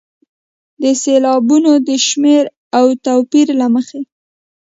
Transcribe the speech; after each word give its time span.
د 0.81 0.83
سېلابونو 1.01 1.71
د 1.87 1.89
شمېر 2.07 2.43
او 2.77 2.85
توپیر 3.05 3.47
له 3.59 3.67
مخې. 3.73 4.01